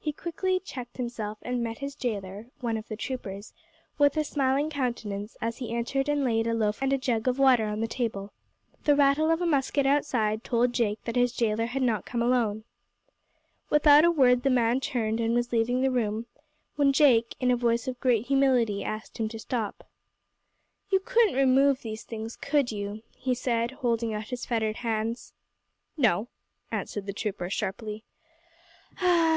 [0.00, 3.54] He quickly checked himself, and met his jailor (one of the troopers)
[3.96, 7.38] with a smiling countenance as he entered and laid a loaf and a jug of
[7.38, 8.32] water on the table.
[8.82, 12.64] The rattle of a musket outside told Jake that his jailor had not come alone.
[13.70, 16.26] Without a word the man turned, and was leaving the room,
[16.74, 19.86] when Jake, in a voice of great humility, asked him to stop.
[20.90, 25.34] "You couldn't remove these things, could you?" he said, holding out his fettered hands.
[25.96, 26.26] "No,"
[26.72, 28.02] answered the trooper, sharply.
[28.98, 29.30] "Ah!"